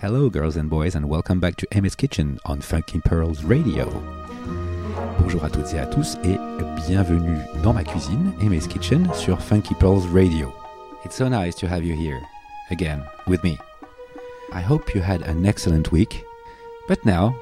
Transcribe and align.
Hello, 0.00 0.30
girls 0.30 0.56
and 0.56 0.70
boys, 0.70 0.94
and 0.94 1.10
welcome 1.10 1.40
back 1.40 1.56
to 1.56 1.66
Aimé's 1.72 1.94
Kitchen 1.94 2.38
on 2.46 2.62
Funky 2.62 3.00
Pearls 3.00 3.44
Radio. 3.44 3.86
Bonjour 5.20 5.44
à 5.44 5.50
toutes 5.50 5.74
et 5.74 5.78
à 5.78 5.84
tous, 5.84 6.16
et 6.24 6.38
bienvenue 6.86 7.36
dans 7.62 7.74
ma 7.74 7.84
cuisine, 7.84 8.32
Aimé's 8.40 8.66
Kitchen, 8.66 9.06
sur 9.12 9.42
Funky 9.42 9.74
Pearls 9.74 10.06
Radio. 10.14 10.50
It's 11.04 11.14
so 11.14 11.28
nice 11.28 11.54
to 11.56 11.68
have 11.68 11.84
you 11.84 11.94
here 11.94 12.20
again 12.70 13.04
with 13.28 13.44
me. 13.44 13.56
I 14.52 14.60
hope 14.60 14.96
you 14.96 15.00
had 15.00 15.22
an 15.22 15.46
excellent 15.46 15.92
week, 15.92 16.24
but 16.88 17.04
now 17.04 17.36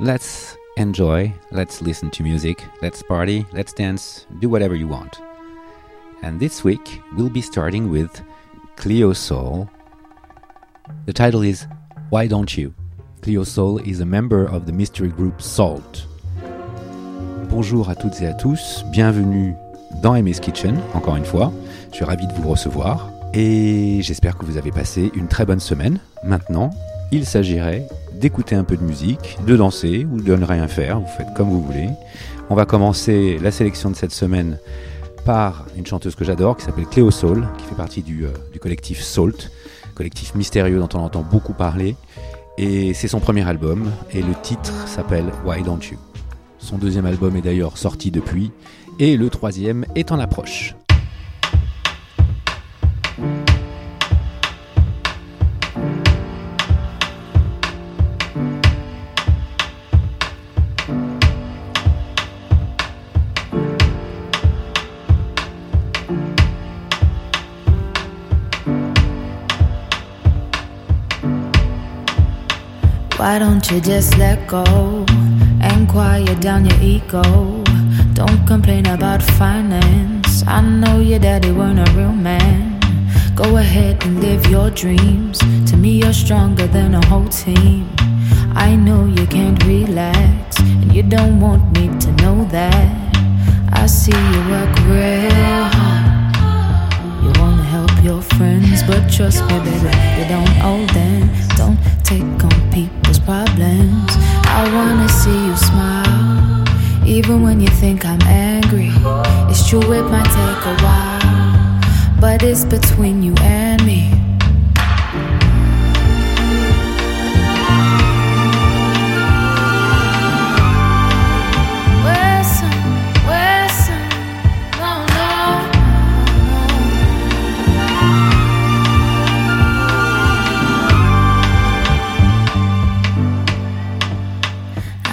let's 0.00 0.56
enjoy, 0.76 1.32
let's 1.52 1.80
listen 1.80 2.10
to 2.10 2.24
music, 2.24 2.64
let's 2.82 3.00
party, 3.02 3.46
let's 3.52 3.72
dance, 3.72 4.26
do 4.40 4.48
whatever 4.48 4.74
you 4.74 4.88
want. 4.88 5.20
And 6.22 6.40
this 6.40 6.64
week 6.64 7.00
we'll 7.16 7.30
be 7.30 7.40
starting 7.40 7.88
with 7.88 8.20
Cleo 8.74 9.12
Sol. 9.12 9.70
The 11.06 11.12
title 11.12 11.42
is 11.42 11.68
Why 12.10 12.26
Don't 12.26 12.58
You? 12.58 12.74
Cleo 13.22 13.44
Sol 13.44 13.78
is 13.78 14.00
a 14.00 14.06
member 14.06 14.44
of 14.44 14.66
the 14.66 14.72
mystery 14.72 15.10
group 15.10 15.40
SAULT. 15.40 16.04
Bonjour 17.48 17.88
à 17.88 17.94
toutes 17.94 18.20
et 18.20 18.26
à 18.26 18.34
tous, 18.34 18.82
bienvenue 18.90 19.54
dans 20.02 20.14
Aimé's 20.14 20.40
Kitchen, 20.40 20.80
encore 20.94 21.16
une 21.16 21.24
fois. 21.24 21.52
Je 21.90 21.96
suis 21.96 22.04
ravi 22.04 22.26
de 22.26 22.32
vous 22.32 22.48
recevoir 22.48 23.10
et 23.34 23.98
j'espère 24.02 24.36
que 24.36 24.44
vous 24.44 24.56
avez 24.56 24.70
passé 24.70 25.10
une 25.14 25.28
très 25.28 25.44
bonne 25.44 25.60
semaine. 25.60 26.00
Maintenant, 26.24 26.70
il 27.10 27.26
s'agirait 27.26 27.86
d'écouter 28.14 28.54
un 28.54 28.64
peu 28.64 28.76
de 28.76 28.82
musique, 28.82 29.38
de 29.46 29.56
danser 29.56 30.06
ou 30.10 30.20
de 30.20 30.34
ne 30.34 30.44
rien 30.44 30.68
faire, 30.68 31.00
vous 31.00 31.06
faites 31.06 31.32
comme 31.34 31.48
vous 31.48 31.62
voulez. 31.62 31.88
On 32.50 32.54
va 32.54 32.64
commencer 32.64 33.38
la 33.42 33.50
sélection 33.50 33.90
de 33.90 33.96
cette 33.96 34.12
semaine 34.12 34.58
par 35.24 35.66
une 35.76 35.86
chanteuse 35.86 36.14
que 36.14 36.24
j'adore 36.24 36.56
qui 36.56 36.64
s'appelle 36.64 36.86
Cléo 36.86 37.10
Soul, 37.10 37.46
qui 37.58 37.64
fait 37.64 37.74
partie 37.74 38.02
du, 38.02 38.24
euh, 38.24 38.30
du 38.52 38.58
collectif 38.58 39.02
Salt 39.02 39.50
collectif 39.98 40.36
mystérieux 40.36 40.78
dont 40.78 40.88
on 40.94 41.00
entend 41.00 41.22
beaucoup 41.22 41.52
parler. 41.52 41.96
Et 42.56 42.94
c'est 42.94 43.08
son 43.08 43.20
premier 43.20 43.46
album, 43.46 43.90
et 44.12 44.22
le 44.22 44.34
titre 44.42 44.86
s'appelle 44.86 45.26
Why 45.44 45.62
Don't 45.62 45.80
You. 45.90 45.98
Son 46.58 46.78
deuxième 46.78 47.06
album 47.06 47.36
est 47.36 47.42
d'ailleurs 47.42 47.76
sorti 47.76 48.10
depuis, 48.10 48.52
et 48.98 49.16
le 49.16 49.28
troisième 49.28 49.84
est 49.94 50.12
en 50.12 50.18
approche. 50.18 50.74
Why 53.18 53.26
don't 73.40 73.68
you 73.68 73.80
just 73.80 74.16
let 74.16 74.46
go 74.46 74.62
and 75.60 75.88
quiet 75.88 76.40
down 76.40 76.66
your 76.66 76.80
ego? 76.80 77.22
Don't 78.14 78.46
complain 78.46 78.86
about 78.86 79.22
finance. 79.22 80.44
I 80.46 80.60
know 80.60 81.00
your 81.00 81.18
daddy 81.18 81.50
weren't 81.50 81.80
a 81.80 81.92
real 81.94 82.12
man. 82.12 82.77
Go 83.38 83.56
ahead 83.56 84.04
and 84.04 84.20
live 84.20 84.46
your 84.46 84.68
dreams. 84.68 85.38
To 85.70 85.76
me, 85.76 85.90
you're 86.02 86.12
stronger 86.12 86.66
than 86.66 86.96
a 86.96 87.06
whole 87.06 87.28
team. 87.28 87.88
I 88.56 88.74
know 88.74 89.06
you 89.06 89.28
can't 89.28 89.62
relax, 89.64 90.58
and 90.58 90.92
you 90.92 91.04
don't 91.04 91.38
want 91.38 91.62
me 91.78 91.86
to 92.00 92.10
know 92.22 92.44
that. 92.46 92.90
I 93.72 93.86
see 93.86 94.10
you 94.10 94.40
work 94.50 94.74
real 94.90 95.64
hard. 95.78 97.22
You 97.22 97.30
wanna 97.40 97.62
help 97.62 97.92
your 98.02 98.22
friends, 98.22 98.82
but 98.82 99.08
trust 99.08 99.44
me, 99.44 99.56
baby, 99.60 99.92
you 100.18 100.26
don't 100.34 100.54
owe 100.70 100.84
them. 100.98 101.30
Don't 101.56 101.78
take 102.02 102.42
on 102.42 102.58
people's 102.72 103.20
problems. 103.20 104.10
I 104.58 104.68
wanna 104.74 105.08
see 105.08 105.46
you 105.46 105.56
smile, 105.56 106.64
even 107.06 107.42
when 107.44 107.60
you 107.60 107.68
think 107.68 108.04
I'm 108.04 108.22
angry. 108.22 108.90
It's 109.48 109.62
true, 109.68 109.92
it 109.92 110.06
might 110.10 110.30
take 110.38 110.62
a 110.72 110.76
while, 110.82 111.17
but 112.20 112.42
it's 112.42 112.64
between 112.64 113.22
you 113.22 113.34
and 113.38 113.84
me. 113.86 114.10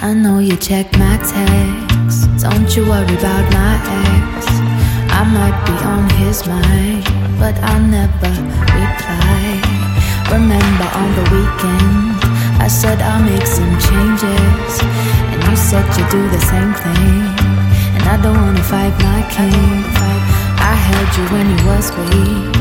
I 0.02 0.14
know 0.14 0.38
you 0.38 0.56
check 0.56 0.92
my 0.98 1.16
texts. 1.18 2.26
Don't 2.42 2.76
you 2.76 2.88
worry 2.88 3.16
about 3.16 3.52
my 3.52 3.74
ex. 4.36 4.75
I 5.18 5.24
might 5.24 5.58
be 5.64 5.76
on 5.94 6.04
his 6.20 6.46
mind, 6.46 7.04
but 7.40 7.56
I'll 7.68 7.86
never 7.98 8.32
reply. 8.82 9.44
Remember 10.30 10.88
on 11.00 11.08
the 11.18 11.24
weekend, 11.32 12.20
I 12.60 12.68
said 12.68 13.00
I'll 13.00 13.24
make 13.24 13.46
some 13.46 13.74
changes, 13.88 14.72
and 15.32 15.38
you 15.48 15.56
said 15.56 15.86
you'd 15.96 16.10
do 16.10 16.22
the 16.28 16.42
same 16.52 16.72
thing. 16.84 17.22
And 17.96 18.04
I 18.14 18.20
don't 18.22 18.36
wanna 18.36 18.62
fight 18.62 18.94
my 19.10 19.22
king. 19.36 19.84
I 20.72 20.74
held 20.88 21.10
you 21.16 21.24
when 21.32 21.46
you 21.54 21.60
was 21.70 21.86
weak. 21.98 22.52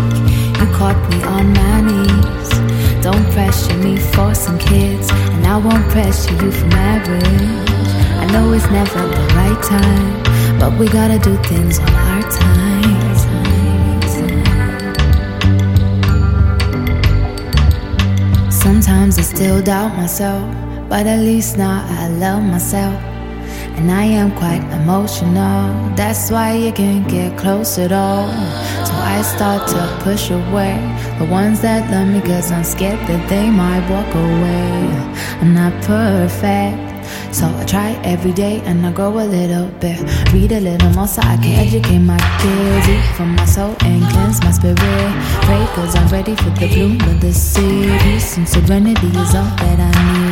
You 0.60 0.68
caught 0.80 1.02
me 1.12 1.20
on 1.36 1.46
my 1.62 1.82
knees. 1.88 2.50
Don't 3.04 3.26
pressure 3.36 3.78
me 3.86 3.98
for 4.14 4.34
some 4.34 4.58
kids, 4.58 5.10
and 5.12 5.46
I 5.46 5.58
won't 5.58 5.88
pressure 5.90 6.34
you 6.42 6.52
for 6.52 6.68
marriage. 6.68 7.70
I 8.22 8.26
know 8.32 8.54
it's 8.54 8.70
never 8.70 9.02
the 9.16 9.26
right 9.40 9.62
time, 9.62 10.24
but 10.60 10.78
we 10.80 10.88
gotta 10.88 11.20
do 11.20 11.36
things 11.44 11.80
on 11.80 11.94
our 11.94 12.22
time. 12.32 12.56
Sometimes 18.66 19.20
I 19.20 19.22
still 19.22 19.62
doubt 19.62 19.96
myself, 19.96 20.44
but 20.90 21.06
at 21.06 21.20
least 21.20 21.58
now 21.58 21.86
I 21.88 22.10
love 22.10 22.42
myself. 22.44 23.00
And 23.78 23.92
I 23.92 24.06
am 24.06 24.32
quite 24.36 24.64
emotional, 24.82 25.96
that's 25.96 26.32
why 26.32 26.54
you 26.54 26.72
can't 26.72 27.08
get 27.08 27.38
close 27.38 27.78
at 27.78 27.92
all. 27.92 28.28
So 28.86 28.94
I 28.94 29.22
start 29.22 29.68
to 29.68 30.00
push 30.02 30.32
away 30.32 30.74
the 31.20 31.26
ones 31.26 31.62
that 31.62 31.92
love 31.92 32.08
me, 32.08 32.22
cause 32.22 32.52
I'm 32.52 32.64
scared 32.64 33.00
that 33.08 33.30
they 33.30 33.50
might 33.52 33.88
walk 33.90 34.12
away. 34.16 34.90
I'm 35.42 35.54
not 35.54 35.74
perfect, 35.84 36.95
so 37.32 37.46
I 37.48 37.66
try 37.66 37.92
every 38.04 38.32
day 38.32 38.62
and 38.66 38.86
I 38.86 38.92
grow 38.92 39.20
a 39.20 39.26
little 39.26 39.68
bit. 39.80 40.00
Read 40.34 40.52
a 40.52 40.60
little 40.60 40.90
more 40.92 41.08
so 41.08 41.22
I 41.22 41.38
can 41.38 41.56
educate 41.66 42.00
my 42.00 42.20
kids, 42.42 42.88
eat 42.90 43.16
from 43.16 43.36
my 43.36 43.46
soul 43.46 43.76
and 43.82 44.04
cleanse 44.12 44.42
my 44.44 44.52
spirit. 44.52 44.78
Pray 45.46 45.66
cause 45.76 45.96
I'm 45.96 46.08
ready 46.10 46.36
for 46.36 46.50
the 46.52 46.68
bloom 46.68 47.02
of 47.10 47.22
the 47.22 47.34
city. 47.34 48.20
Some 48.20 48.46
serenity 48.46 49.08
is 49.08 49.36
all 49.36 49.52
that 49.62 49.80
I 49.80 50.20
need. 50.20 50.25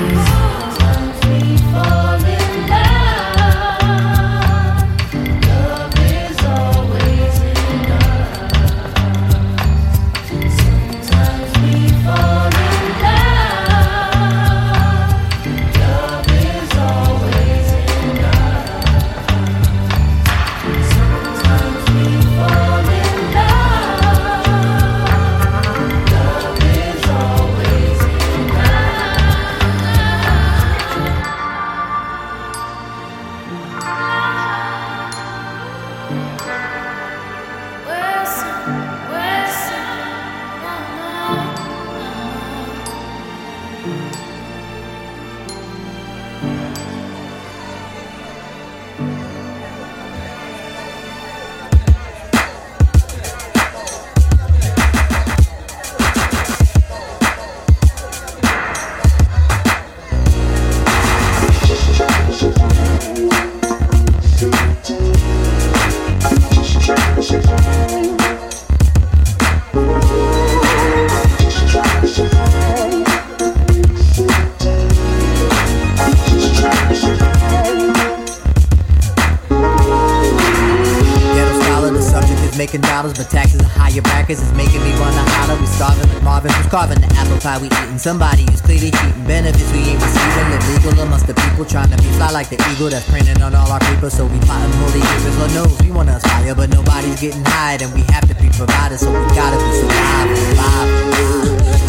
Making 84.73 84.93
me 84.93 84.99
wanna 84.99 85.23
holler. 85.37 85.59
We 85.59 85.67
starving 85.67 86.09
with 86.09 86.23
Marvin, 86.23 86.51
who's 86.53 86.67
carving 86.67 86.99
the 86.99 87.07
apple 87.15 87.37
pie 87.37 87.59
we 87.59 87.67
eating. 87.67 87.97
Somebody 87.97 88.43
who's 88.49 88.61
clearly 88.61 88.91
cheating. 88.91 89.23
Benefits 89.25 89.71
we 89.71 89.93
ain't 89.93 90.01
receiving. 90.01 90.49
Illegal 90.53 90.99
amongst 91.03 91.27
the 91.27 91.33
people 91.33 91.65
trying 91.65 91.89
to 91.89 91.97
be 91.97 92.09
fly 92.17 92.31
like 92.31 92.49
the 92.49 92.57
eagle 92.71 92.89
that's 92.89 93.07
printing 93.09 93.41
on 93.41 93.53
all 93.55 93.71
our 93.71 93.79
creepers. 93.79 94.13
So 94.13 94.25
we 94.25 94.39
plotting 94.39 94.73
holy 94.81 95.01
creepers. 95.01 95.37
Lord 95.37 95.53
knows 95.53 95.81
we 95.81 95.91
wanna 95.91 96.17
aspire, 96.17 96.55
but 96.55 96.69
nobody's 96.69 97.19
getting 97.21 97.45
hired, 97.45 97.81
and 97.81 97.93
we 97.93 98.01
have 98.13 98.27
to 98.27 98.35
be 98.35 98.49
provided. 98.49 98.97
So 98.99 99.11
we 99.11 99.21
gotta 99.35 99.57
be 99.61 99.71
surviving. 99.77 100.41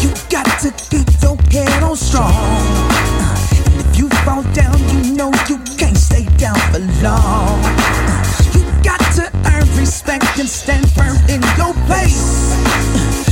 You 0.01 0.09
got 0.29 0.45
to 0.61 0.69
keep 0.89 1.09
your 1.21 1.37
head 1.51 1.83
on 1.83 1.95
strong. 1.95 2.33
And 3.55 3.81
if 3.81 3.97
you 3.97 4.09
fall 4.25 4.43
down, 4.53 4.77
you 4.93 5.15
know 5.15 5.31
you 5.49 5.57
can't 5.77 5.97
stay 5.97 6.25
down 6.37 6.59
for 6.71 6.79
long. 7.01 7.84
Earn 9.53 9.67
respect 9.77 10.39
and 10.39 10.49
stand 10.49 10.89
firm 10.91 11.17
in 11.29 11.41
your 11.57 11.73
place. 11.87 12.53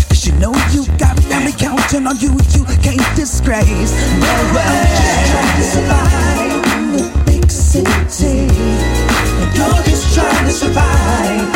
Cause 0.08 0.26
you 0.26 0.34
know 0.40 0.54
you 0.72 0.86
got 0.98 1.20
family 1.24 1.54
counting 1.54 2.08
on 2.08 2.18
you, 2.20 2.32
you 2.54 2.66
can't 2.82 3.16
disgrace. 3.16 3.92
No 4.20 4.34
way. 4.56 4.86
Just 5.00 5.32
trying 5.32 5.56
to 5.58 5.64
survive 5.76 6.52
in 6.76 6.92
the 6.98 7.04
big 7.26 7.52
city. 7.52 8.48
And 9.42 9.50
you're 9.58 9.84
just 9.84 10.14
trying 10.14 10.46
to 10.46 10.52
survive. 10.52 11.50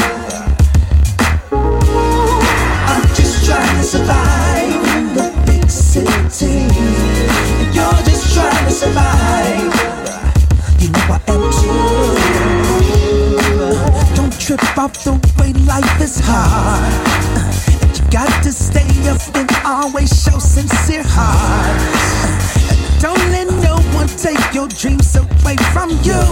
I'm 2.89 3.05
just 3.15 3.45
trying 3.45 3.77
to 3.77 3.83
survive 3.83 4.97
in 4.97 5.13
the 5.13 5.27
big 5.45 5.69
city. 5.69 6.67
And 7.61 7.75
you're 7.75 8.01
just 8.09 8.33
trying 8.33 8.65
to 8.65 8.71
survive. 8.71 9.73
You 10.79 10.89
know 10.89 11.05
I 11.09 11.26
trip 14.47 14.77
off 14.77 15.03
the 15.03 15.11
way 15.37 15.51
life 15.67 15.99
is 15.99 16.21
hard. 16.23 16.79
And 17.83 17.99
you 17.99 18.03
got 18.09 18.31
to 18.43 18.51
stay 18.53 18.87
up 19.11 19.19
and 19.35 19.51
always 19.65 20.07
show 20.23 20.39
sincere 20.39 21.03
heart. 21.03 21.75
Don't 23.01 23.19
let 23.35 23.51
no 23.61 23.75
one 23.91 24.07
take 24.07 24.39
your 24.53 24.69
dreams 24.69 25.17
away 25.17 25.57
from 25.75 25.89
you. 25.99 26.23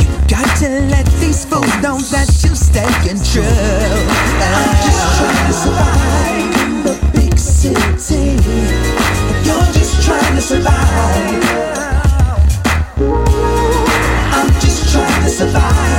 You 0.00 0.08
got 0.32 0.48
to 0.64 0.68
let 0.88 1.04
these 1.20 1.44
fools 1.44 1.68
know 1.84 2.00
that 2.08 2.28
you 2.40 2.56
staying 2.56 3.20
true. 3.20 3.44
I'm 3.44 4.72
just 4.80 5.04
trying 5.20 5.44
to 5.44 5.56
survive 5.60 6.56
in 6.64 6.72
the 6.88 6.96
big 7.12 7.38
city. 7.38 8.40
You're 9.44 9.72
just 9.76 10.02
trying 10.06 10.34
to 10.36 10.40
survive. 10.40 11.44
I'm 14.32 14.50
just 14.64 14.90
trying 14.90 15.22
to 15.24 15.28
survive 15.28 15.97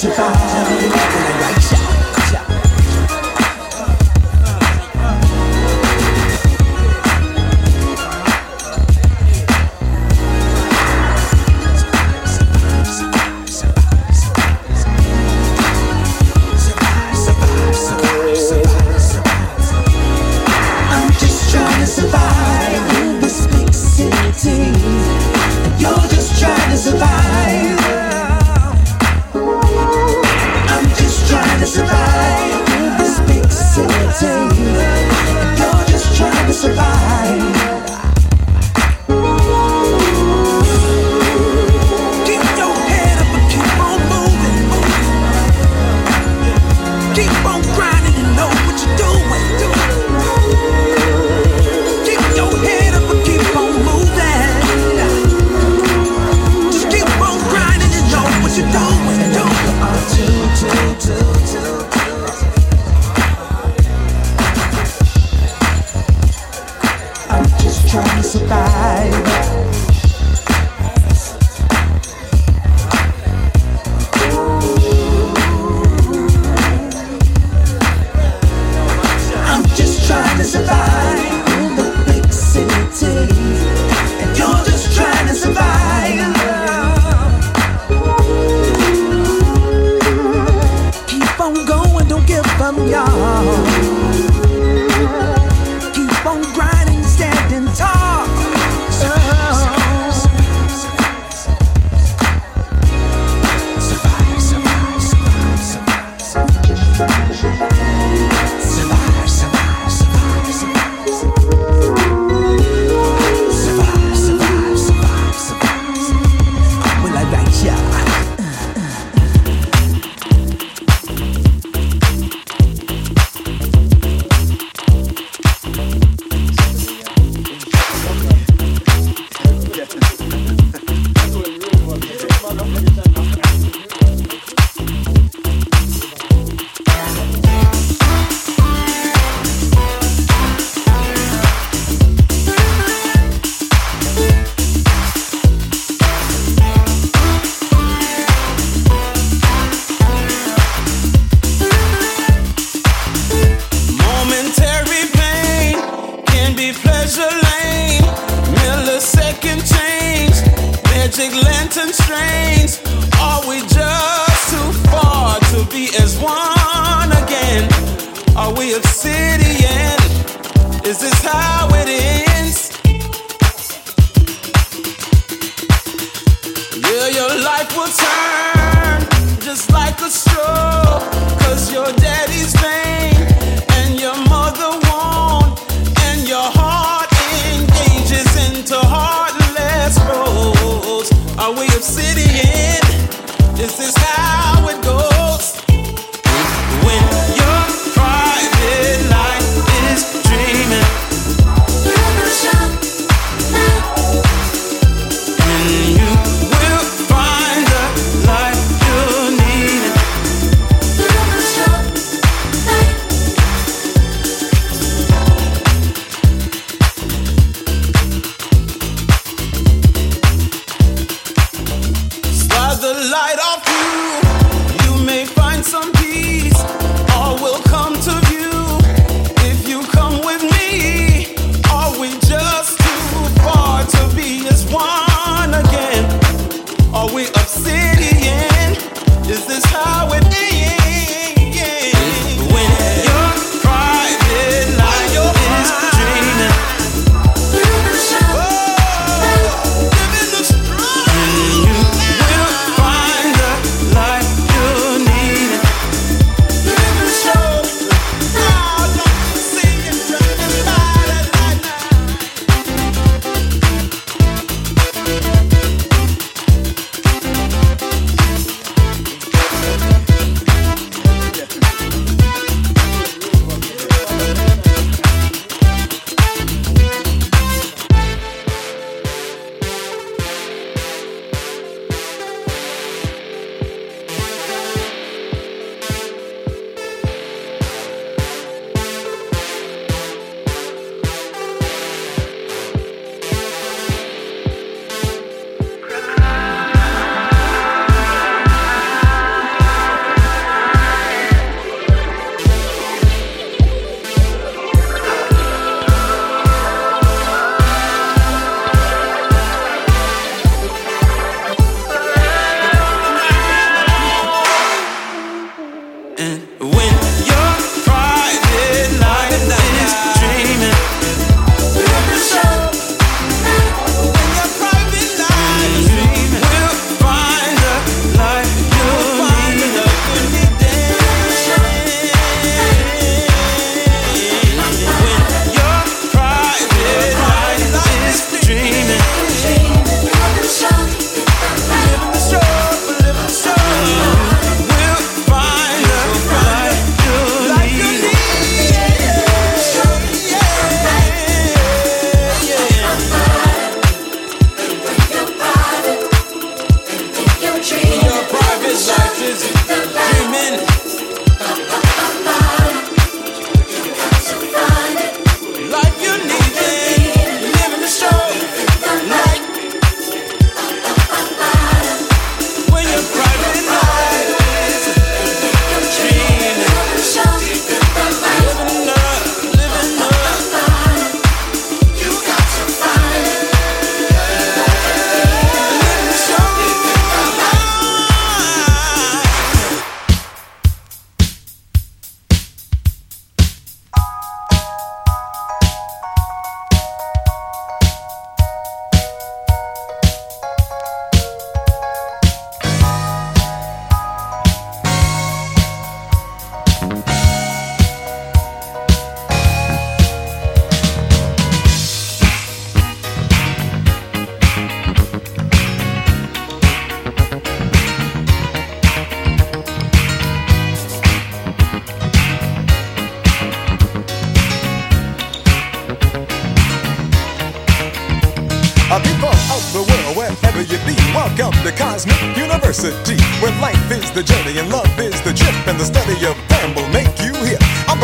just 0.00 0.14
trying 0.14 0.37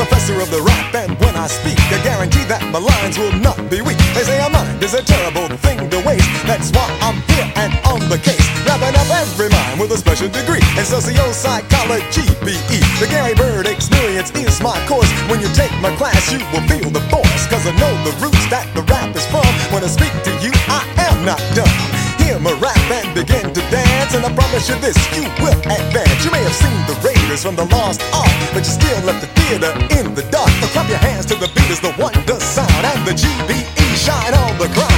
professor 0.04 0.36
of 0.40 0.50
the 0.52 0.60
rap, 0.60 0.92
and 0.92 1.16
when 1.16 1.32
I 1.32 1.48
speak, 1.48 1.80
I 1.88 1.96
guarantee 2.04 2.44
that 2.52 2.60
my 2.68 2.76
lines 2.78 3.16
will 3.16 3.32
not 3.40 3.56
be 3.72 3.80
weak. 3.80 3.96
They 4.12 4.20
say 4.20 4.36
a 4.36 4.52
mind 4.52 4.84
is 4.84 4.92
a 4.92 5.00
terrible 5.00 5.48
thing 5.64 5.80
to 5.88 5.98
waste. 6.04 6.28
That's 6.44 6.68
why 6.76 6.84
I'm 7.00 7.16
here 7.32 7.48
and 7.56 7.72
on 7.88 8.04
the 8.12 8.20
case, 8.20 8.44
wrapping 8.68 8.92
up 8.92 9.08
every 9.08 9.48
mind 9.48 9.80
with 9.80 9.96
a 9.96 9.98
special 9.98 10.28
degree 10.28 10.60
in 10.76 10.84
socio-psychology, 10.84 12.28
BE. 12.44 12.80
The 13.00 13.08
Gary 13.08 13.32
Byrd 13.32 13.64
experience 13.64 14.28
is 14.36 14.60
my 14.60 14.76
course. 14.84 15.08
When 15.32 15.40
you 15.40 15.48
take 15.56 15.72
my 15.80 15.88
class, 15.96 16.28
you 16.28 16.44
will 16.52 16.64
feel 16.68 16.92
the 16.92 17.00
force, 17.08 17.48
cause 17.48 17.64
I 17.64 17.72
know 17.80 17.92
the 18.04 18.12
roots 18.20 18.44
that 18.52 18.68
the 18.76 18.84
rap 18.84 19.08
is 19.16 19.24
from. 19.32 19.48
When 19.72 19.80
I 19.80 19.88
speak 19.88 20.12
to 20.12 20.32
you, 20.44 20.52
I 20.68 20.84
am 21.08 21.24
not 21.24 21.40
dumb. 21.56 21.72
Hear 22.20 22.36
my 22.44 22.52
rap 22.60 22.76
and 22.92 23.08
begin 23.16 23.56
to 23.56 23.62
dance, 23.72 24.12
and 24.12 24.20
I 24.20 24.30
promise 24.36 24.68
you 24.68 24.76
this, 24.84 25.00
you 25.16 25.24
will 25.40 25.56
advance. 25.64 26.20
You 26.24 26.30
may 26.30 26.44
have 26.44 26.56
seen 26.56 26.76
the 26.84 26.96
Raiders 27.34 27.44
from 27.44 27.56
the 27.56 27.64
Lost 27.74 28.00
art, 28.12 28.30
but 28.52 28.58
you 28.58 28.70
still 28.70 29.04
left 29.06 29.20
the 29.20 29.26
theater 29.40 29.72
in 29.98 30.14
the 30.14 30.22
dark. 30.30 30.50
But 30.60 30.70
clap 30.70 30.88
your 30.88 30.98
hands 30.98 31.26
to 31.26 31.34
the 31.34 31.48
beat 31.48 31.68
as 31.68 31.80
the 31.80 31.92
wonder 31.98 32.38
sound, 32.38 32.70
and 32.70 33.06
the 33.06 33.12
GBE 33.12 33.96
shine 33.96 34.34
on 34.34 34.56
the 34.58 34.68
crowd. 34.68 34.90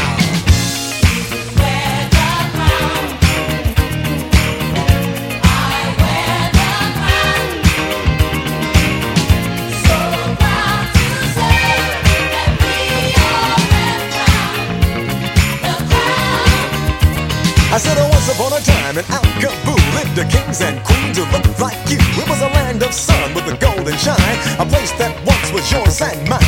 I 17.72 17.78
said 17.78 17.98
once 18.10 18.28
upon 18.28 18.52
a 18.52 18.60
time 18.60 18.98
in 18.98 19.04
Al 19.10 19.22
lived 19.96 20.16
the 20.16 20.24
kings 20.24 20.60
and 20.60 20.82
queens 20.84 20.95
like 21.16 21.80
you. 21.88 21.96
It 22.20 22.28
was 22.28 22.42
a 22.42 22.50
land 22.52 22.82
of 22.82 22.92
sun 22.92 23.32
with 23.32 23.48
a 23.48 23.56
golden 23.56 23.96
shine, 23.96 24.36
a 24.60 24.66
place 24.68 24.92
that 25.00 25.16
once 25.24 25.48
was 25.52 25.64
yours 25.72 26.00
and 26.04 26.20
mine. 26.28 26.44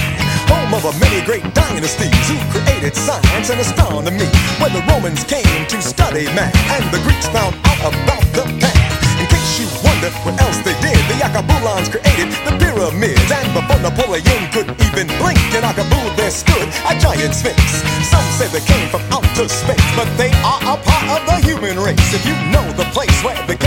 Home 0.52 0.76
of 0.76 0.84
a 0.84 0.92
many 1.00 1.24
great 1.24 1.44
dynasties 1.54 2.12
who 2.28 2.36
created 2.52 2.92
science 2.94 3.48
and 3.48 3.60
astronomy. 3.60 4.28
When 4.60 4.72
the 4.76 4.84
Romans 4.92 5.24
came 5.24 5.64
to 5.72 5.80
study 5.80 6.28
math 6.36 6.52
and 6.76 6.84
the 6.92 7.00
Greeks 7.00 7.28
found 7.32 7.56
out 7.64 7.80
about 7.80 8.24
the 8.36 8.44
past. 8.60 8.76
In 9.16 9.26
case 9.26 9.58
you 9.58 9.66
wonder 9.82 10.12
what 10.22 10.36
else 10.38 10.60
they 10.62 10.76
did, 10.84 11.00
the 11.10 11.16
Yakabulans 11.18 11.88
created 11.88 12.30
the 12.44 12.52
pyramids. 12.60 13.28
And 13.32 13.48
before 13.56 13.80
Napoleon 13.80 14.42
could 14.52 14.68
even 14.84 15.08
blink, 15.18 15.40
in 15.56 15.64
Akabul 15.64 16.12
there 16.14 16.30
stood 16.30 16.68
a 16.86 16.92
giant 17.00 17.34
sphinx. 17.34 17.82
Some 18.06 18.28
say 18.38 18.46
they 18.52 18.62
came 18.62 18.86
from 18.92 19.02
outer 19.10 19.48
space, 19.48 19.88
but 19.96 20.06
they 20.20 20.30
are 20.46 20.60
a 20.70 20.76
part 20.76 21.06
of 21.08 21.20
the 21.26 21.36
human 21.42 21.80
race. 21.82 22.08
If 22.14 22.22
you 22.28 22.36
know 22.52 22.64
the 22.78 22.86
place 22.94 23.16
where 23.26 23.34
they 23.50 23.57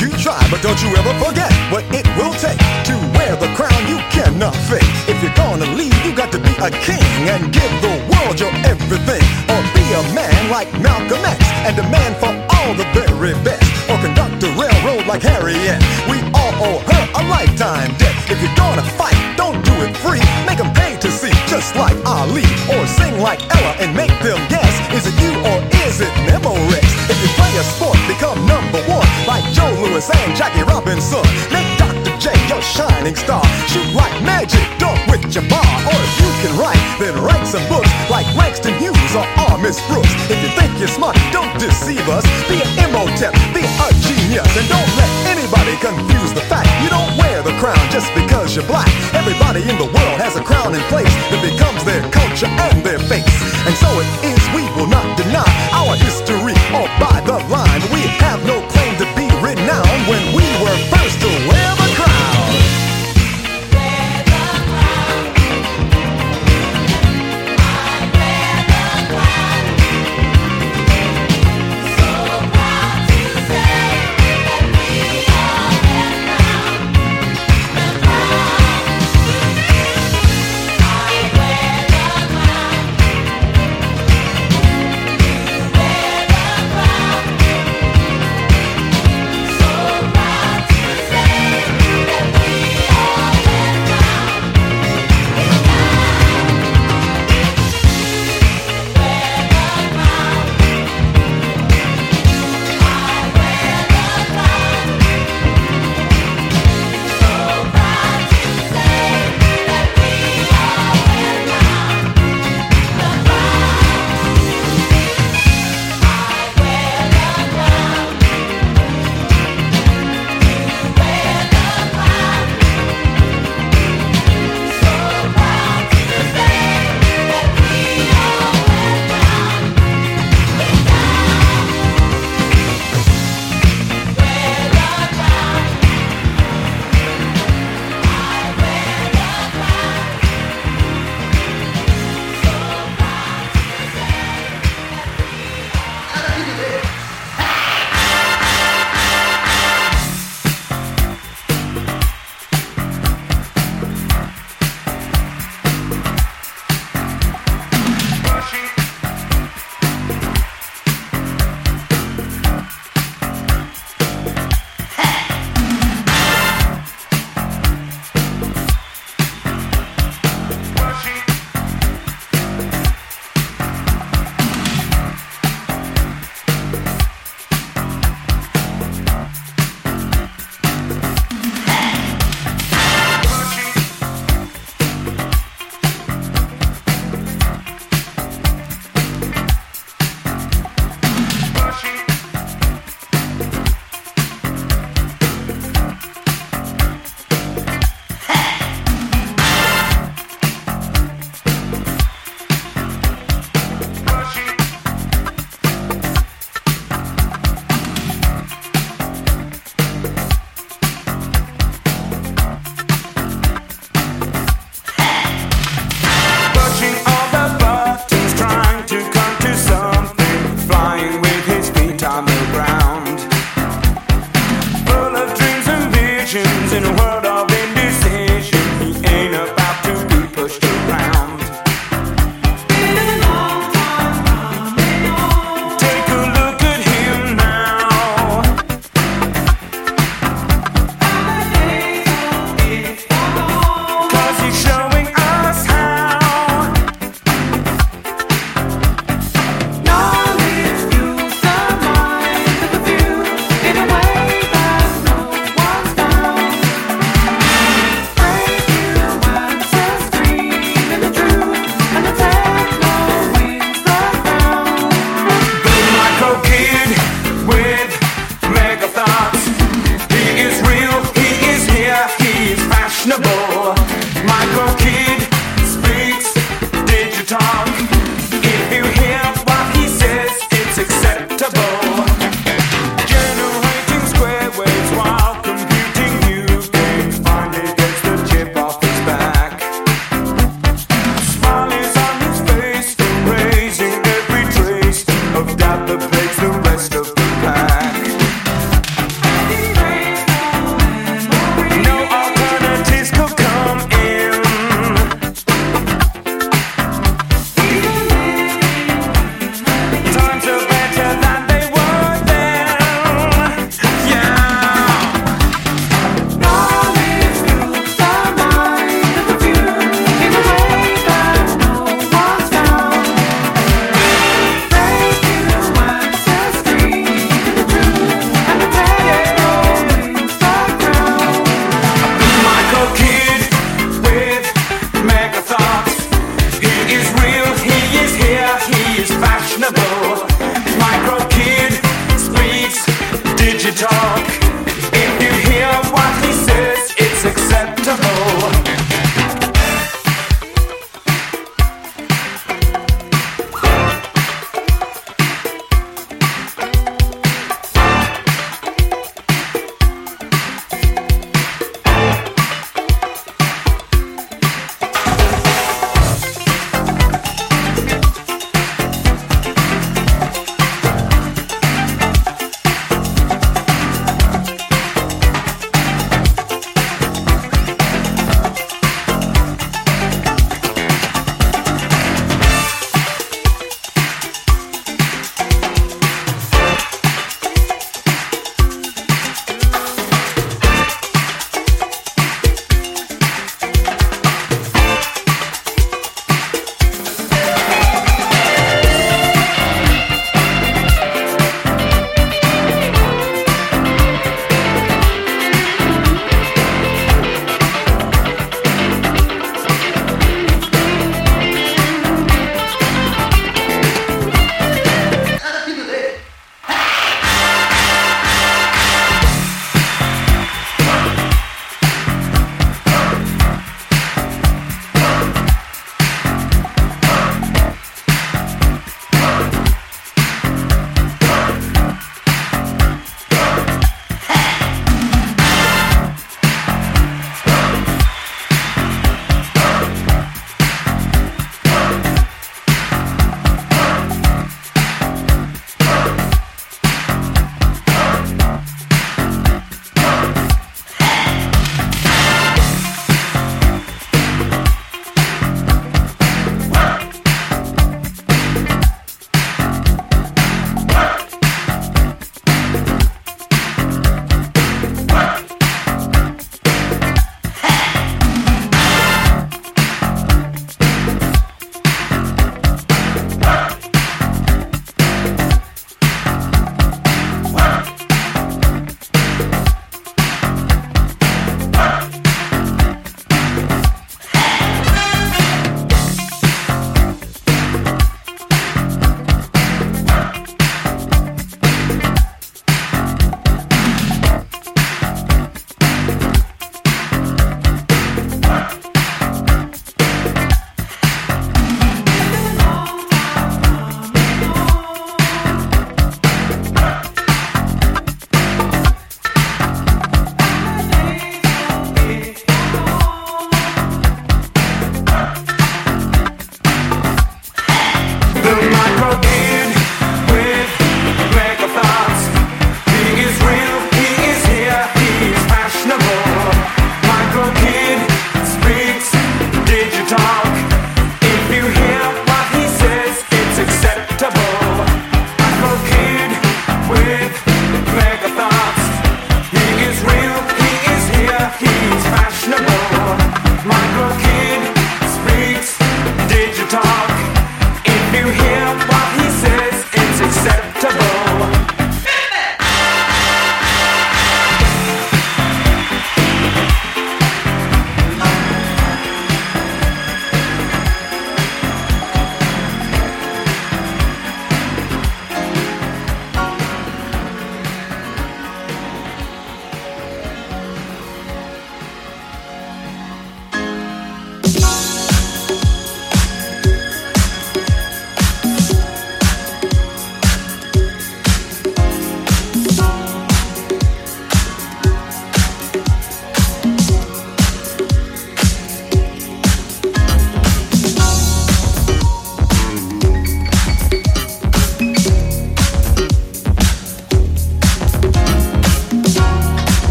you 0.00 0.10
try. 0.18 0.40
But 0.50 0.62
don't 0.62 0.80
you 0.82 0.90
ever 0.96 1.12
forget 1.24 1.52
what 1.70 1.84
it 1.94 2.06
will 2.16 2.34
take 2.34 2.58
to 2.88 2.94
wear 3.16 3.36
the 3.36 3.48
crown. 3.54 3.80
You 3.88 3.98
cannot 4.10 4.54
fake. 4.68 4.86
If 5.08 5.22
you're 5.22 5.34
gonna 5.34 5.68
lead, 5.76 5.94
you 6.04 6.14
got 6.14 6.32
to 6.32 6.38
be 6.38 6.52
a 6.58 6.70
king 6.70 7.20
and 7.28 7.52
give 7.52 7.72
the 7.80 7.94
world 8.10 8.38
your 8.40 8.52
everything, 8.64 9.22
or 9.52 9.60
be 9.76 9.84
a 9.92 10.02
man 10.14 10.50
like 10.50 10.68
Malcolm 10.80 11.22
X 11.24 11.40
and 11.66 11.76
demand 11.76 12.16
for 12.16 12.32
all 12.56 12.72
the 12.74 12.86
very 12.96 13.34
best, 13.44 13.66
or 13.90 13.96
conduct 14.00 14.42
a 14.42 14.50
railroad 14.56 15.06
like 15.06 15.22
Harriet. 15.22 15.78
We 16.10 16.18
all 16.34 16.54
owe 16.64 16.80
her 16.90 17.02
a 17.20 17.22
lifetime 17.28 17.94
debt. 17.98 18.14
If 18.30 18.40
you're 18.42 18.56
gonna 18.56 18.86
fight, 18.96 19.18
don't 19.36 19.62
do 19.64 19.74
it 19.84 19.96
free. 19.98 20.24
Make 20.46 20.60
'em 20.60 20.72
pay 20.74 20.96
to 21.04 21.10
see, 21.10 21.35
just 21.46 21.74
like 21.76 21.96
Ali. 22.04 22.44
Or 22.70 22.86
sing 22.86 23.18
like 23.20 23.40
Ella 23.54 23.72
and 23.78 23.94
make 23.96 24.12
them 24.22 24.38
guess. 24.48 24.74
Is 24.92 25.06
it 25.06 25.16
you 25.22 25.32
or 25.46 25.58
is 25.86 26.00
it 26.00 26.12
Memorex? 26.26 26.84
If 27.10 27.18
you 27.22 27.30
play 27.38 27.52
a 27.56 27.64
sport, 27.64 27.98
become 28.06 28.38
number 28.46 28.82
one. 28.90 29.06
Like 29.26 29.44
Joe 29.54 29.70
Louis 29.80 30.04
and 30.04 30.36
Jackie 30.36 30.62
Robinson. 30.62 31.24
Make 31.50 31.68
Dr. 31.78 32.14
J 32.18 32.34
your 32.48 32.62
shining 32.62 33.14
star. 33.14 33.44
Shoot 33.70 33.88
like 33.94 34.14
magic, 34.22 34.62
dunk 34.78 34.98
with 35.06 35.22
Jabbar. 35.30 35.66
Or 35.86 35.96
if 35.96 36.12
you 36.20 36.30
can 36.42 36.52
write, 36.58 36.82
then 36.98 37.14
write 37.22 37.46
some 37.46 37.64
books 37.68 37.90
like 38.10 38.26
Langston 38.36 38.74
Hughes 38.78 39.14
or 39.14 39.26
R. 39.50 39.58
Miss 39.58 39.80
Brooks. 39.88 40.12
If 40.28 40.38
you 40.42 40.50
think 40.58 40.78
you're 40.78 40.88
smart, 40.88 41.16
don't 41.32 41.52
deceive 41.58 42.06
us. 42.08 42.24
Be 42.48 42.60
an 42.60 42.70
Imhotep, 42.84 43.32
be 43.54 43.62
a 43.62 43.88
And 44.26 44.66
don't 44.68 44.90
let 44.98 45.06
anybody 45.30 45.78
confuse 45.78 46.34
the 46.34 46.42
fact 46.50 46.66
you 46.82 46.90
don't 46.90 47.16
wear 47.16 47.44
the 47.46 47.54
crown 47.62 47.78
just 47.94 48.10
because 48.12 48.56
you're 48.56 48.66
black. 48.66 48.90
Everybody 49.14 49.62
in 49.62 49.78
the 49.78 49.86
world 49.86 50.18
has 50.18 50.34
a 50.34 50.42
crown 50.42 50.74
in 50.74 50.82
place 50.90 51.14
that 51.30 51.38
becomes 51.46 51.86
their 51.86 52.02
culture 52.10 52.50
and 52.50 52.82
their 52.82 52.98
face. 52.98 53.22
And 53.70 53.74
so 53.78 53.86
it 54.02 54.10
is, 54.26 54.42
we 54.50 54.66
will 54.74 54.90
not 54.90 55.06
deny 55.16 55.46
our 55.70 55.94
history 55.94 56.58
or 56.74 56.90
by 56.98 57.22
the 57.22 57.38
line. 57.46 57.82
We 57.94 58.02
have 58.18 58.42
no 58.42 58.66
claim 58.66 58.98
to 58.98 59.06
be 59.14 59.30
renowned 59.38 60.02
when 60.10 60.34
we 60.34 60.42
were 60.58 60.78
first 60.90 61.22
to 61.22 61.30
wear 61.46 61.85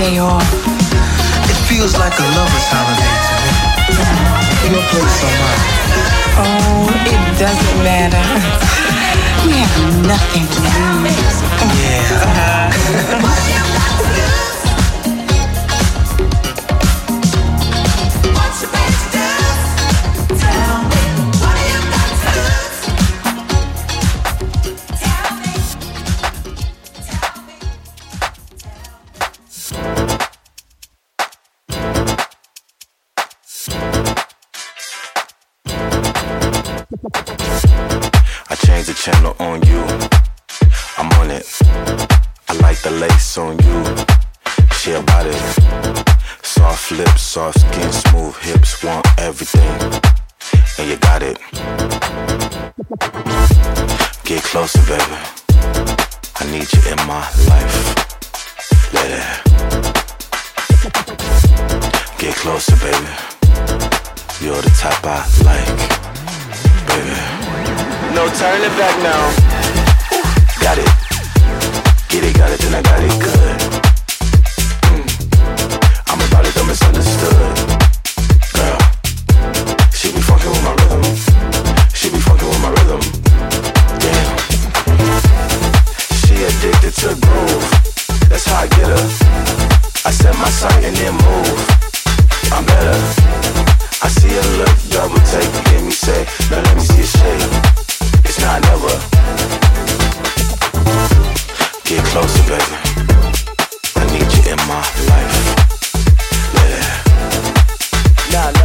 day 0.00 0.16
off. 0.18 0.42
It 1.52 1.56
feels 1.68 1.92
like 1.98 2.18
a 2.18 2.22
lover's 2.22 2.68
holiday 2.72 3.14
to 3.26 3.32
me. 3.44 3.52
Your 4.72 4.84
place 4.88 5.20
or 5.20 5.28
mine? 5.40 5.64
Oh, 6.40 6.88
it 7.04 7.20
doesn't 7.38 7.78
matter. 7.84 8.24
We 9.44 9.52
have 9.60 9.76
nothing 10.06 10.46
to 10.56 10.60
lose. 11.04 11.38
Yeah. 11.76 12.72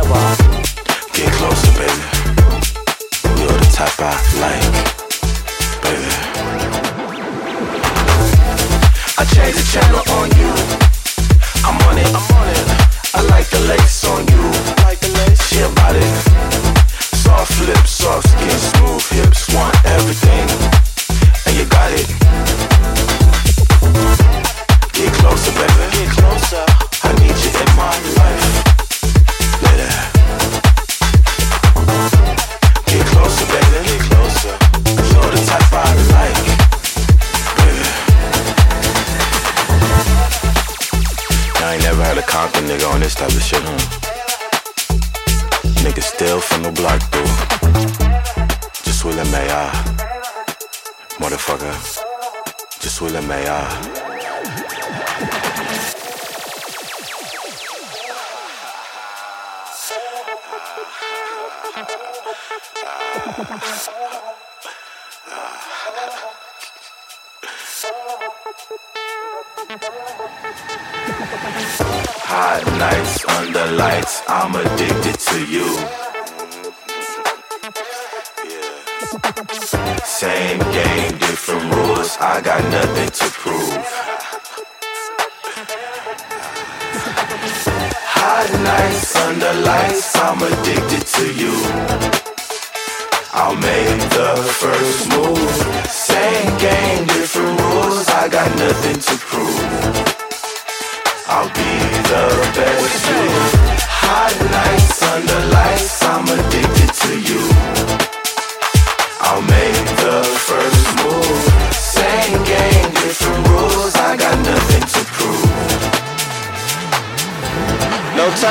Get 0.05 1.31
closer, 1.33 1.71
baby. 1.79 1.91
You're 3.39 3.57
the 3.57 3.69
type 3.73 3.99
I 3.99 4.11
like. 4.39 4.84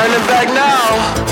turning 0.05 0.27
back 0.27 0.49
now. 0.49 1.24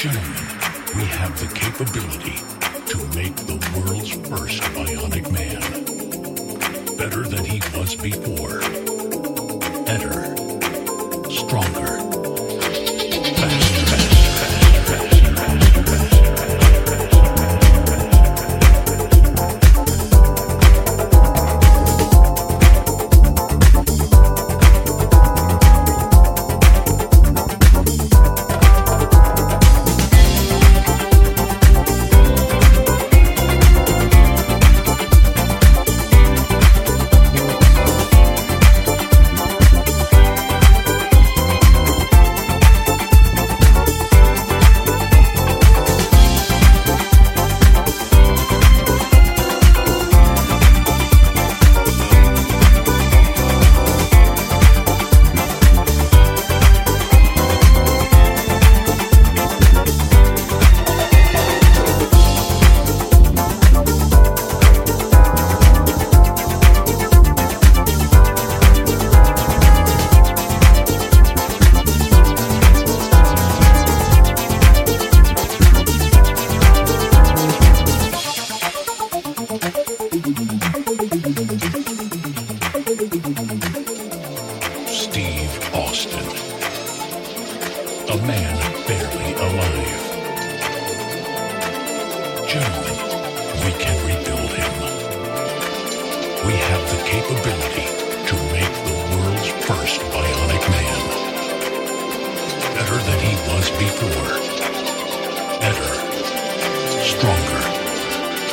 Gentlemen, 0.00 0.32
we 0.96 1.04
have 1.04 1.38
the 1.38 1.46
capability 1.54 2.32
to 2.86 2.96
make 3.14 3.36
the 3.36 3.58
world's 3.76 4.12
first 4.30 4.62
bionic 4.72 5.30
man. 5.30 5.60
Better 6.96 7.28
than 7.28 7.44
he 7.44 7.60
was 7.76 7.96
before. 7.96 8.60
Better. 9.84 10.34
Stronger. 11.30 11.99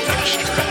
Faster. 0.08 0.67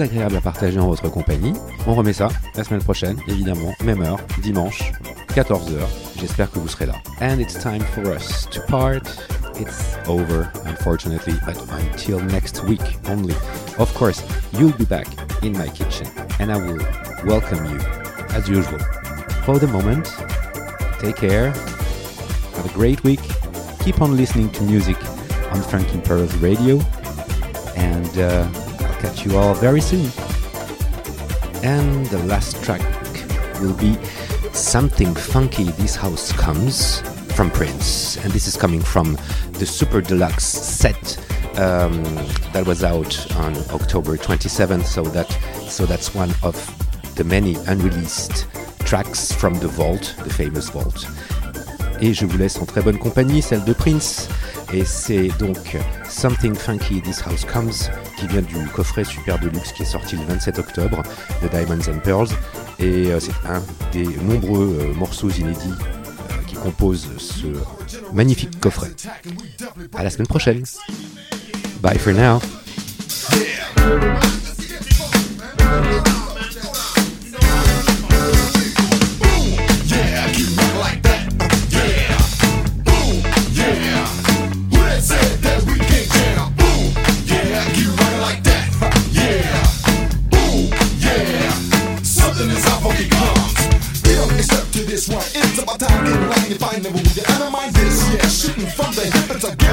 Agréable 0.00 0.36
à 0.36 0.40
partager 0.40 0.78
en 0.78 0.88
votre 0.88 1.08
compagnie. 1.08 1.52
On 1.86 1.94
remet 1.94 2.12
ça 2.12 2.28
la 2.56 2.64
semaine 2.64 2.82
prochaine, 2.82 3.16
évidemment, 3.28 3.72
même 3.84 4.02
heure, 4.02 4.18
dimanche, 4.42 4.92
14h. 5.34 5.80
J'espère 6.18 6.50
que 6.50 6.58
vous 6.58 6.68
serez 6.68 6.86
là. 6.86 6.94
And 7.20 7.38
it's 7.38 7.54
time 7.54 7.82
for 7.94 8.06
us 8.06 8.48
to 8.50 8.60
part. 8.62 9.02
It's 9.60 9.96
over, 10.06 10.50
unfortunately, 10.66 11.34
but 11.44 11.56
until 11.72 12.20
next 12.20 12.62
week 12.64 12.80
only. 13.08 13.34
Of 13.78 13.92
course, 13.94 14.22
you'll 14.52 14.76
be 14.76 14.84
back 14.84 15.06
in 15.42 15.52
my 15.52 15.68
kitchen, 15.68 16.06
and 16.38 16.52
I 16.52 16.56
will 16.58 16.78
welcome 17.24 17.64
you 17.64 17.78
as 18.34 18.48
usual. 18.48 18.78
For 19.44 19.58
the 19.58 19.66
moment, 19.66 20.12
take 21.00 21.16
care. 21.16 21.50
Have 22.56 22.66
a 22.66 22.74
great 22.74 23.02
week. 23.02 23.20
Keep 23.80 24.00
on 24.00 24.16
listening 24.16 24.50
to 24.50 24.62
music 24.62 24.96
on 25.52 25.62
Frankie 25.62 26.00
Pearls 26.02 26.34
Radio, 26.36 26.80
and 27.76 28.18
uh, 28.18 28.46
you 29.28 29.38
all 29.38 29.54
very 29.54 29.80
soon. 29.80 30.10
And 31.62 32.06
the 32.06 32.22
last 32.24 32.62
track 32.62 32.82
will 33.60 33.74
be 33.74 33.96
Something 34.52 35.14
Funky 35.14 35.64
This 35.72 35.96
House 35.96 36.32
Comes 36.32 37.00
from 37.34 37.50
Prince. 37.50 38.16
And 38.18 38.32
this 38.32 38.46
is 38.46 38.56
coming 38.56 38.80
from 38.80 39.18
the 39.52 39.66
Super 39.66 40.00
Deluxe 40.00 40.44
set 40.44 41.18
um, 41.58 42.02
that 42.52 42.64
was 42.66 42.84
out 42.84 43.14
on 43.36 43.56
October 43.70 44.16
27th. 44.16 44.84
So 44.84 45.02
that 45.02 45.30
so 45.68 45.84
that's 45.84 46.14
one 46.14 46.30
of 46.42 46.56
the 47.16 47.24
many 47.24 47.56
unreleased 47.66 48.46
tracks 48.80 49.32
from 49.32 49.54
the 49.58 49.68
Vault, 49.68 50.14
the 50.24 50.30
famous 50.30 50.70
Vault. 50.70 51.06
Et 52.00 52.14
je 52.14 52.24
vous 52.24 52.38
laisse 52.38 52.58
en 52.58 52.66
très 52.66 52.82
bonne 52.82 52.98
compagnie, 52.98 53.42
celle 53.42 53.64
de 53.64 53.72
Prince. 53.72 54.28
Et 54.72 54.84
c'est 54.84 55.28
donc 55.38 55.76
Something 56.08 56.54
Funky 56.54 57.00
This 57.00 57.20
House 57.20 57.44
Comes 57.44 57.90
qui 58.18 58.26
vient 58.26 58.42
du 58.42 58.66
coffret 58.68 59.04
Super 59.04 59.38
Deluxe 59.38 59.72
qui 59.72 59.82
est 59.82 59.86
sorti 59.86 60.16
le 60.16 60.24
27 60.24 60.58
octobre 60.58 61.02
de 61.42 61.48
Diamonds 61.48 61.88
and 61.88 61.98
Pearls. 62.02 62.28
Et 62.78 63.12
euh, 63.12 63.20
c'est 63.20 63.32
un 63.48 63.62
des 63.92 64.06
nombreux 64.22 64.78
euh, 64.80 64.94
morceaux 64.94 65.30
inédits 65.30 65.74
euh, 65.78 66.34
qui 66.46 66.56
composent 66.56 67.08
ce 67.18 67.46
magnifique 68.12 68.58
coffret. 68.60 68.90
À 69.94 70.02
la 70.02 70.10
semaine 70.10 70.26
prochaine. 70.26 70.64
Bye 71.80 71.98
for 71.98 72.12
now. 72.12 72.40
From 98.70 98.94
the 98.94 99.02
hip, 99.02 99.30
it's 99.36 99.44
a 99.44 99.67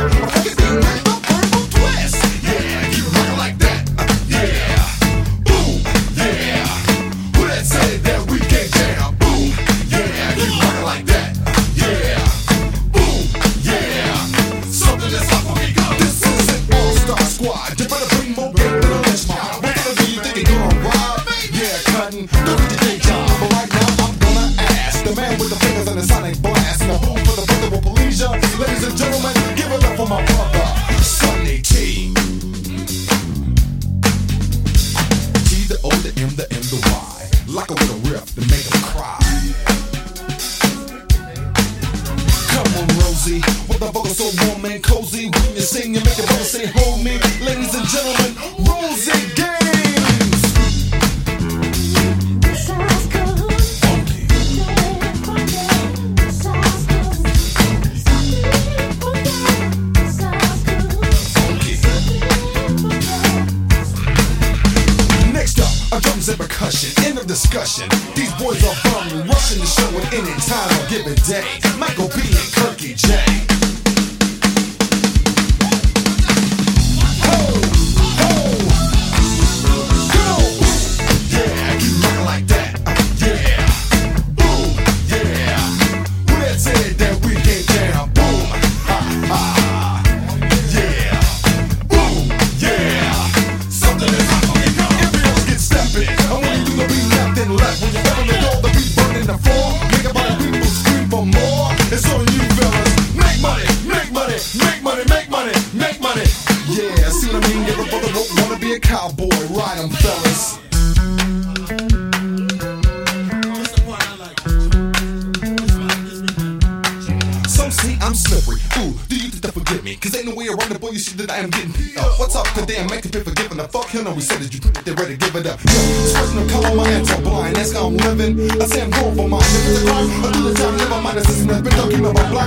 discussion. 67.26 67.90
These 68.16 68.34
boys 68.36 68.64
are 68.64 68.76
bum, 68.84 69.28
rushing 69.28 69.60
the 69.60 69.66
show 69.66 69.88
at 69.98 70.14
any 70.14 70.34
time 70.42 70.90
given 70.90 71.16
day. 71.26 71.46
Michael 71.78 72.08
B 72.10 72.22
and 72.22 72.50
Kirky 72.54 72.96
J. 72.96 73.45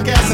don't 0.04 0.27